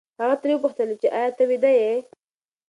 [0.19, 1.93] هغه ترې وپوښتل چې ایا ته ویده یې؟